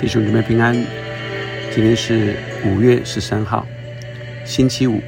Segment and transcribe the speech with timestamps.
[0.00, 0.74] 弟兄姊妹平安，
[1.74, 2.34] 今天是
[2.64, 3.66] 五月十三号，
[4.46, 4.98] 星期五，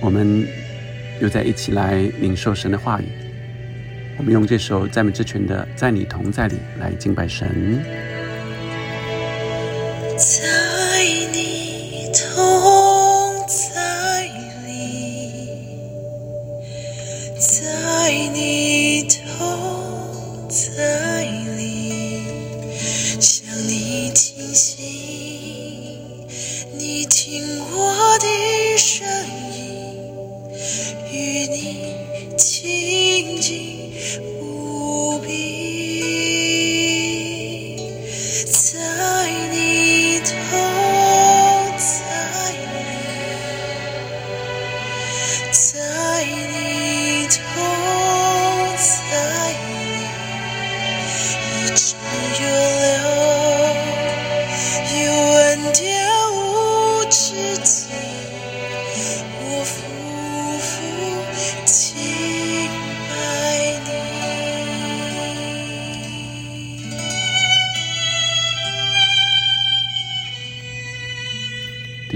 [0.00, 0.44] 我们
[1.20, 3.04] 又在一起来领受神的话语。
[4.18, 8.09] 我们用这首赞美之泉的《在你同在里》来敬拜神。
[27.90, 29.19] 我的声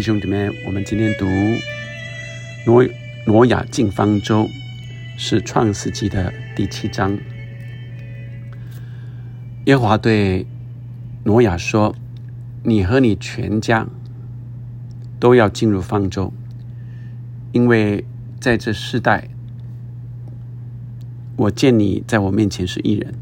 [0.05, 1.24] 兄姊妹，我们今天读
[2.66, 2.86] 挪
[3.27, 4.46] 挪亚进方舟，
[5.16, 7.16] 是创世纪的第七章。
[9.64, 10.46] 耶和华对
[11.24, 11.96] 挪亚说
[12.64, 13.86] ：“你和你全家
[15.19, 16.34] 都要进入方舟，
[17.52, 18.05] 因为
[18.39, 19.30] 在这世代，
[21.36, 23.14] 我见你在我面前是一人。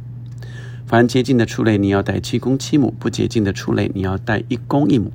[0.84, 5.12] 凡洁净的畜类，你要带七公七母；不洁净的畜类，你要带一公一母。”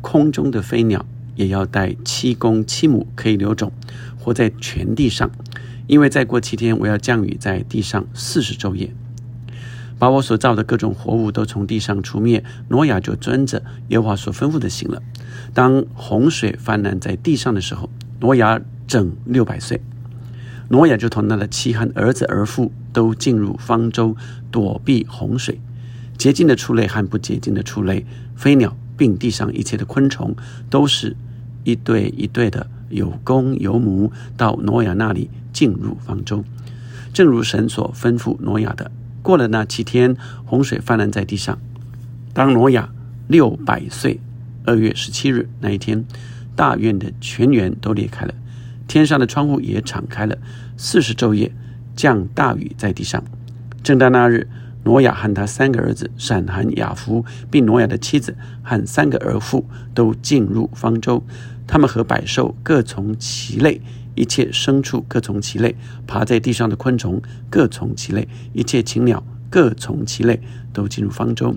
[0.00, 1.04] 空中的飞鸟
[1.36, 3.72] 也要带七公七母，可以留种，
[4.18, 5.30] 活在全地上。
[5.86, 8.94] 因为再过七天，我要降雨在地上四十昼夜，
[9.98, 12.42] 把我所造的各种活物都从地上除灭。
[12.68, 15.02] 挪亚就遵着耶和华所吩咐的行了。
[15.52, 17.90] 当洪水泛滥在地上的时候，
[18.20, 19.80] 挪亚整六百岁。
[20.70, 24.16] 挪亚就同他的妻和儿子儿妇都进入方舟，
[24.50, 25.60] 躲避洪水。
[26.16, 28.74] 洁净的畜类和不洁净的畜类，飞鸟。
[28.96, 30.34] 并地上一切的昆虫，
[30.70, 31.16] 都是
[31.64, 36.44] 一对一对的有公有母，到挪亚那里进入方舟，
[37.12, 38.90] 正如神所吩咐挪亚的。
[39.22, 41.58] 过了那七天，洪水泛滥在地上。
[42.32, 42.90] 当挪亚
[43.26, 44.20] 六百岁，
[44.64, 46.04] 二月十七日那一天，
[46.54, 48.34] 大院的全员都裂开了，
[48.86, 50.36] 天上的窗户也敞开了。
[50.76, 51.52] 四十昼夜
[51.96, 53.24] 降大雨在地上。
[53.82, 54.48] 正当那日。
[54.84, 61.22] 挪亚和他三个儿子闪、含、雅弗，并挪亚的妻子和三个儿妇都进入方舟。
[61.66, 63.80] 他们和百兽各从其类，
[64.14, 65.74] 一切牲畜各从其类，
[66.06, 70.40] 爬在地上的昆虫各从其类，一切禽鸟各从其类，
[70.72, 71.56] 都进入方舟。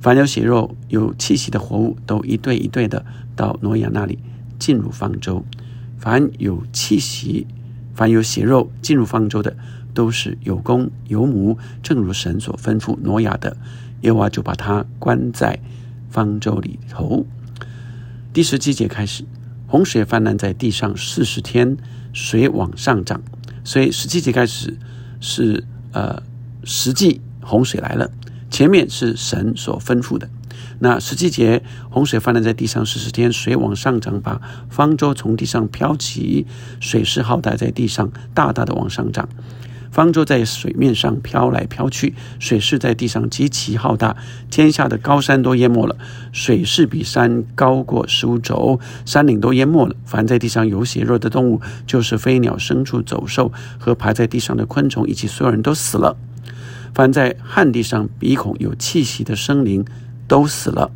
[0.00, 3.04] 凡有血肉、有气息的活物，都一对一对的
[3.36, 4.18] 到挪亚那里
[4.58, 5.44] 进入方舟。
[5.98, 7.46] 凡有气息、
[7.94, 9.54] 凡有血肉进入方舟的。
[9.98, 13.56] 都是有公有母，正如神所吩咐挪亚的，
[14.02, 15.58] 耶和华就把他关在
[16.08, 17.26] 方舟里头。
[18.32, 19.24] 第十七节开始，
[19.66, 21.76] 洪水泛滥在地上四十天，
[22.12, 23.20] 水往上涨。
[23.64, 24.78] 所以十七节开始
[25.18, 26.22] 是呃
[26.62, 28.08] 实际洪水来了，
[28.48, 30.30] 前面是神所吩咐的。
[30.78, 31.60] 那十七节
[31.90, 36.46] 洪水泛滥在地上四十天，水往上涨，把方舟从地上飘起，
[36.78, 39.28] 水势浩大，在地上大大的往上涨。
[39.90, 44.16] 方舟在水面上飘来飘去，水势在地上极其浩大，
[44.50, 45.96] 天下的高山都淹没了。
[46.32, 49.96] 水势比山高过十五肘，山岭都淹没了。
[50.04, 56.16] 凡在地上有血肉的动物，就是飞鸟、牲畜、走兽和爬在地上的昆虫，以及所有人都死了。
[56.94, 59.84] 凡在旱地上鼻孔有气息的生灵
[60.26, 60.90] 都死了。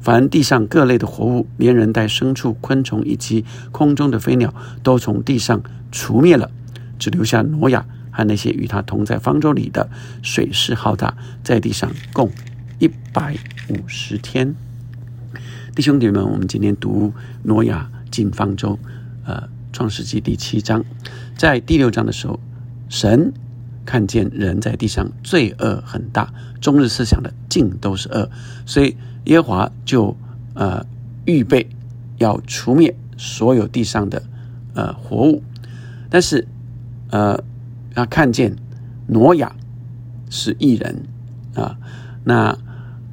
[0.00, 6.50] 凡地上各类的活物，连人带牲畜、昆虫以及空中的飞鸟，都从地上除灭了，
[6.98, 7.84] 只留下挪亚。
[8.16, 9.90] 和那些与他同在方舟里的
[10.22, 11.14] 水势浩大，
[11.44, 12.30] 在地上共
[12.78, 13.36] 一百
[13.68, 14.54] 五十天。
[15.74, 18.78] 弟兄姐妹们，我们今天读挪亚进方舟，
[19.26, 20.82] 呃，创世纪第七章，
[21.36, 22.40] 在第六章的时候，
[22.88, 23.34] 神
[23.84, 28.30] 看见人在地上罪恶很大，终日思想的尽都是恶，
[28.64, 28.96] 所以
[29.26, 30.16] 耶和华就
[30.54, 30.86] 呃
[31.26, 31.68] 预备
[32.16, 34.22] 要除灭所有地上的
[34.72, 35.42] 呃活物，
[36.08, 36.48] 但是
[37.10, 37.44] 呃。
[37.96, 38.54] 他看见
[39.06, 39.56] 挪亚
[40.28, 41.04] 是异人
[41.54, 41.78] 啊，
[42.24, 42.58] 那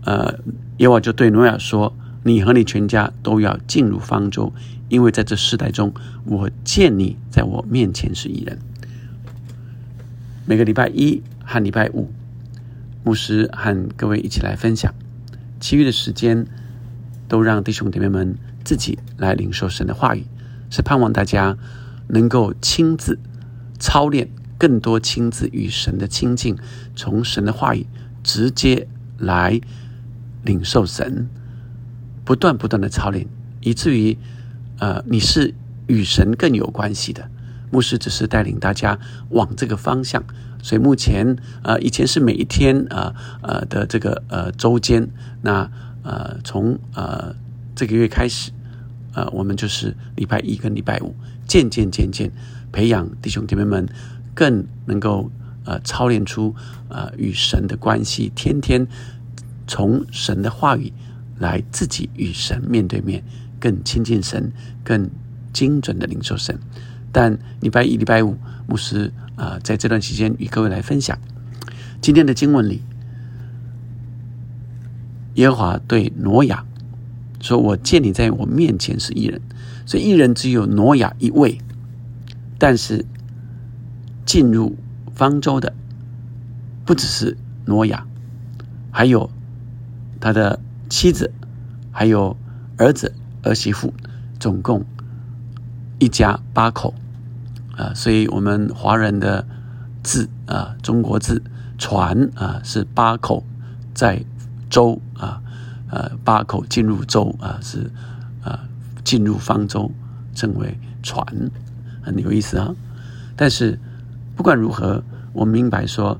[0.04, 0.40] 呃，
[0.78, 4.52] 耶和华就对挪亚说：“你和你全家都要进入方舟，
[4.90, 5.94] 因为在这世代中，
[6.26, 8.60] 我见你在我面前是异人。”
[10.46, 12.12] 每个礼拜一和礼拜五，
[13.06, 14.94] 牧师和各位一起来分享，
[15.62, 16.46] 其余的时间
[17.30, 18.36] 都让弟兄姐妹们
[18.66, 20.26] 自己来领受神的话语，
[20.70, 21.58] 是盼望大家
[22.10, 23.18] 能够亲自
[23.80, 24.28] 操练
[24.64, 26.56] 更多亲自与神的亲近，
[26.96, 27.86] 从神的话语
[28.24, 28.88] 直接
[29.18, 29.60] 来
[30.46, 31.28] 领受神，
[32.24, 33.28] 不断不断的操练，
[33.60, 34.18] 以至于
[34.80, 35.54] 呃你是
[35.88, 37.30] 与神更有关系的。
[37.72, 38.98] 牧师只是带领大家
[39.32, 40.24] 往这个方向。
[40.62, 45.10] 所以目前，呃，以前是每一天，呃，呃的这个呃周间，
[45.42, 45.70] 那
[46.04, 47.36] 呃从呃
[47.76, 48.52] 这个月开始，
[49.14, 51.14] 呃，我们就是礼拜一跟礼拜五，
[51.46, 52.32] 渐渐渐渐
[52.72, 53.86] 培养弟兄姐妹们
[54.34, 55.30] 更能够
[55.66, 56.56] 呃操练出
[56.90, 58.88] 呃与神的关系，天天
[59.68, 60.92] 从神的话语
[61.40, 63.24] 来自己与神面对面，
[63.60, 64.52] 更亲近神，
[64.84, 65.10] 更
[65.52, 66.58] 精准的领受神。
[67.12, 68.38] 但礼拜一、礼拜五，
[68.68, 69.12] 牧师。
[69.36, 71.18] 啊，在这段期间与各位来分享
[72.00, 72.84] 今天的经文里，
[75.34, 76.64] 耶和华对挪亚
[77.42, 79.42] 说：“我见你在我面前是一人，
[79.88, 81.58] 所以一人只有挪亚一位。
[82.60, 83.04] 但是
[84.34, 84.76] 进入
[85.14, 85.72] 方舟的
[86.86, 88.04] 不只是挪亚，
[88.90, 89.30] 还有
[90.20, 90.60] 他的
[90.90, 91.32] 妻子，
[91.92, 92.36] 还有
[92.76, 93.14] 儿子
[93.44, 93.94] 儿媳妇，
[94.40, 94.84] 总共
[96.00, 96.96] 一家八口。”
[97.78, 99.46] 啊，所以我们华人的
[100.02, 101.44] 字啊，中国字
[101.78, 103.44] 船啊是八口
[103.94, 104.26] 在
[104.68, 105.44] 舟啊，
[105.92, 107.92] 呃八口进入舟啊是
[108.42, 108.62] 啊
[109.04, 109.92] 进入方舟
[110.34, 111.24] 称为船，
[112.02, 112.74] 很有意思啊。
[113.36, 113.80] 但是
[114.36, 115.04] 不管如何，
[115.34, 116.20] 我明白说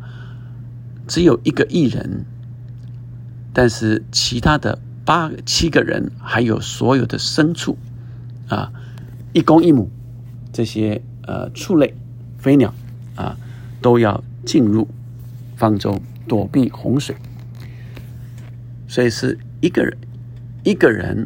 [1.08, 2.26] 只有一个艺人，
[3.54, 7.78] 但是其他的八七个人还有所有的牲畜
[8.48, 8.72] 啊，
[9.34, 9.90] 一公一母
[10.52, 11.02] 这些。
[11.26, 11.96] 呃，畜类、
[12.38, 12.74] 飞鸟
[13.16, 13.38] 啊，
[13.82, 14.86] 都要进入
[15.56, 17.16] 方舟躲避洪水，
[18.90, 19.98] 所以是一个人
[20.66, 21.26] 一个人，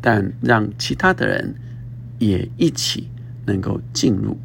[0.00, 1.54] 但让其他的人
[2.18, 3.10] 也一起
[3.44, 4.38] 能够进入。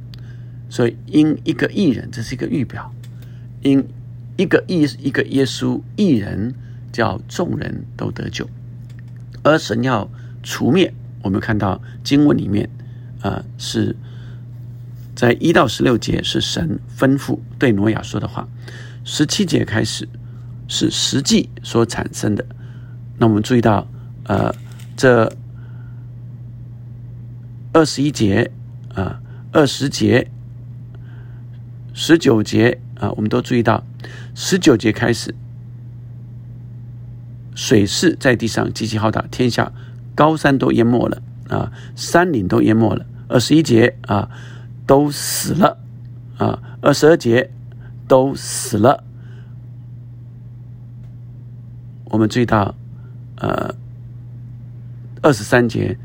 [0.71, 2.81] 所以因一个艺人，这是一个预表；
[3.61, 3.85] 因
[4.37, 6.55] 一个艺一个耶稣艺人，
[6.91, 8.49] 叫众人都得救。
[9.43, 10.09] 而神要
[10.41, 10.91] 除灭，
[11.21, 12.69] 我们看到经文里面
[13.19, 13.95] 啊是。
[15.13, 18.47] 在一到十六节是神吩咐对挪亚说的话，
[19.03, 20.07] 十七节开始
[20.67, 22.43] 是实际所产生的。
[23.19, 23.87] 那我们注意到，
[24.23, 24.51] 呃，
[24.97, 25.31] 这
[27.71, 28.49] 二十一节
[28.95, 29.21] 啊，
[29.51, 30.27] 二十节、
[31.93, 33.83] 十九节啊，我们都注意到，
[34.35, 35.33] 十九节开始，
[37.55, 39.71] 水势在地上极其浩大，天下
[40.15, 43.05] 高山都淹没了啊，山岭都淹没了。
[43.27, 44.29] 二十一节啊。
[44.87, 45.77] 都死了
[46.37, 46.61] 啊！
[46.81, 47.49] 二十二节
[48.09, 49.05] 都死了。
[52.05, 52.75] 我们注意到，
[53.37, 53.73] 呃，
[55.21, 55.97] 二十三节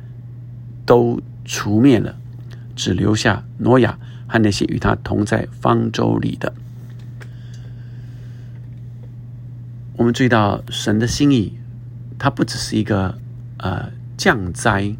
[0.84, 2.14] 都除灭了，
[2.76, 6.52] 只留下挪亚和那些与他同在方舟里的。
[9.96, 11.58] 我们注意到神的心意，
[12.18, 13.18] 它不只是一个
[13.58, 14.94] 呃降灾，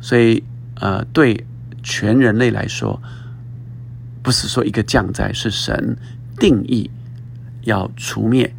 [0.00, 0.42] 所以
[0.76, 1.46] 呃对。
[1.82, 3.00] 全人类来说，
[4.22, 5.96] 不是说一个降灾，是神
[6.38, 6.90] 定义
[7.62, 8.54] 要除灭，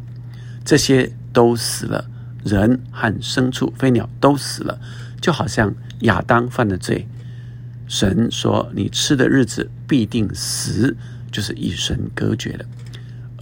[0.64, 2.04] 这些都死了，
[2.42, 4.80] 人和牲畜、飞鸟都死了，
[5.20, 7.06] 就好像亚当犯的罪，
[7.92, 10.96] 神说你吃的日子必定死，
[11.30, 12.64] 就是与神隔绝了。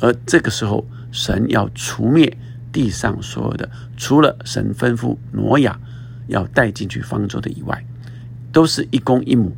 [0.01, 2.37] 而这个时候，神要除灭
[2.73, 5.79] 地上所有的，除了神吩咐挪亚
[6.27, 7.85] 要带进去方舟的以外，
[8.51, 9.57] 都是一公一母。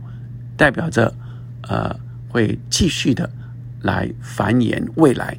[0.58, 1.14] 代表着，
[1.62, 3.30] 呃，会继续的
[3.80, 5.38] 来繁衍未来。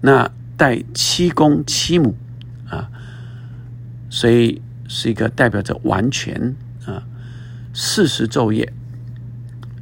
[0.00, 2.16] 那带七公七母
[2.66, 2.88] 啊，
[4.08, 6.56] 所以是一个代表着完全，
[7.72, 8.72] 四十昼夜，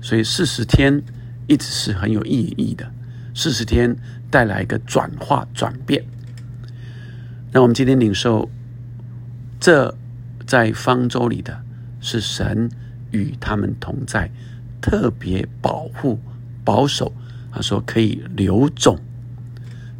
[0.00, 1.02] 所以四十天
[1.46, 2.90] 一直是很有意义的。
[3.34, 3.96] 四十天
[4.30, 6.04] 带来一个转化转变。
[7.52, 8.50] 那我们今天领受，
[9.58, 9.94] 这
[10.46, 11.62] 在方舟里的
[12.00, 12.70] 是神。
[13.10, 14.30] 与他们同在，
[14.82, 16.20] 特别保护、
[16.62, 17.10] 保守。
[17.50, 18.98] 他说可以留种，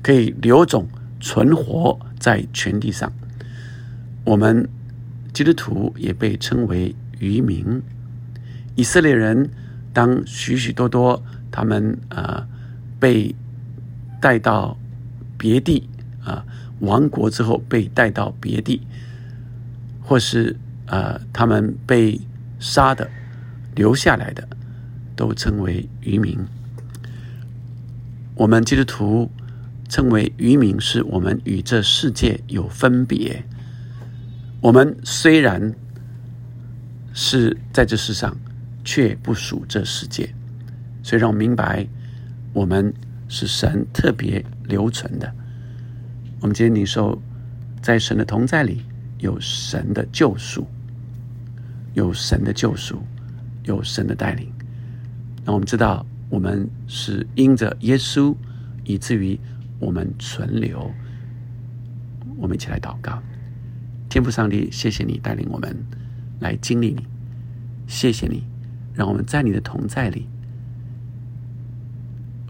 [0.02, 0.86] 可以留种
[1.18, 3.10] 存活在全地上。
[4.26, 4.68] 我们
[5.32, 7.82] 基督徒也被称为渔民。
[8.74, 9.50] 以色列人
[9.92, 12.46] 当许许多多他们啊
[13.00, 13.34] 被
[14.20, 14.76] 带到
[15.36, 15.88] 别地
[16.24, 16.44] 啊
[16.80, 18.82] 亡国之后，被带到别地，
[20.02, 20.56] 或是
[20.86, 22.20] 啊他们被。
[22.60, 23.08] 杀的、
[23.76, 24.48] 留下来的，
[25.14, 26.44] 都称为渔民。
[28.34, 29.30] 我们基督徒
[29.88, 33.44] 称为渔民，是我们与这世界有分别。
[34.60, 35.72] 我们虽然
[37.20, 38.32] 是在这世上，
[38.84, 40.32] 却不属这世界，
[41.02, 41.84] 所以让我明白，
[42.52, 42.94] 我们
[43.28, 45.34] 是神特别留存的。
[46.38, 47.20] 我们今天领受，
[47.82, 48.84] 在神的同在里，
[49.18, 50.64] 有神的救赎，
[51.94, 53.02] 有神的救赎，
[53.64, 54.48] 有神的带领。
[55.44, 58.32] 那我们知道，我们是因着耶稣，
[58.84, 59.36] 以至于。
[59.80, 60.92] 我们存留，
[62.36, 63.22] 我们一起来祷告。
[64.08, 65.72] 天父上帝，谢谢你带领我们
[66.40, 67.06] 来经历你，
[67.86, 68.44] 谢谢你
[68.94, 70.26] 让我们在你的同在里，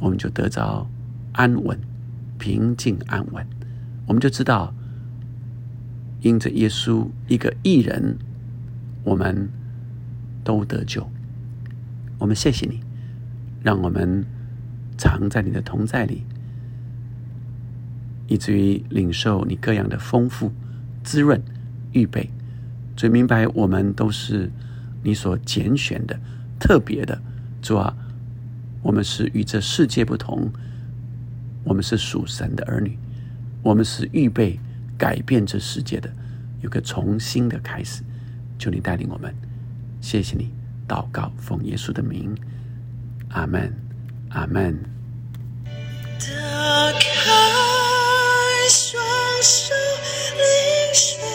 [0.01, 0.89] 我们就得着
[1.33, 1.79] 安稳、
[2.39, 3.47] 平静、安稳。
[4.07, 4.75] 我们就知道，
[6.23, 8.17] 因着耶稣一个艺人，
[9.05, 9.49] 我们
[10.43, 11.09] 都得救。
[12.19, 12.81] 我们谢谢你，
[13.63, 14.25] 让我们
[14.97, 16.25] 常在你的同在里。
[18.27, 20.53] 以至于领受你各样的丰富、
[21.03, 21.43] 滋润、
[21.93, 22.31] 预备，
[22.99, 24.51] 所以明白我们都是
[25.05, 26.19] 你所拣选的、
[26.59, 27.17] 特别的。
[27.63, 27.95] 主啊，
[28.83, 30.51] 我们是与这世界不同，
[31.63, 32.99] 我们是属神的儿女，
[33.63, 34.59] 我们是预备
[34.99, 36.13] 改变这世界的，
[36.61, 38.03] 有个重新的开始。
[38.59, 39.33] 求你带领我们，
[40.01, 40.51] 谢谢你，
[40.89, 42.37] 祷告奉耶稣的名，
[43.29, 43.73] 阿门，
[44.31, 44.77] 阿门。
[49.41, 49.75] 手
[50.37, 51.28] 领受，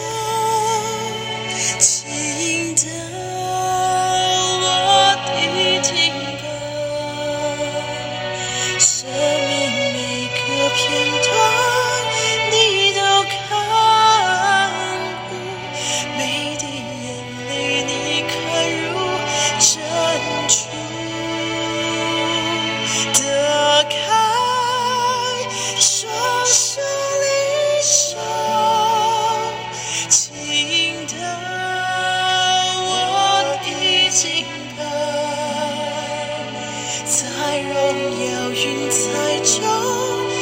[37.54, 39.62] 在荣耀云彩中
[40.28, 40.34] 与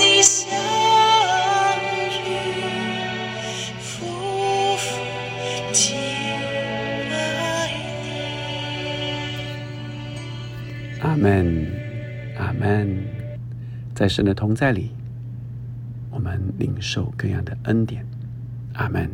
[0.00, 0.48] 你相
[2.08, 2.24] 遇，
[3.78, 3.84] 夫
[4.78, 4.82] 妇
[5.74, 5.94] 敬
[7.10, 7.14] 爱
[8.02, 8.08] 你。
[11.02, 11.70] 阿门，
[12.38, 13.04] 阿门。
[13.94, 14.90] 在神的同在里，
[16.10, 18.06] 我们领受各样的恩典。
[18.72, 19.10] 阿门。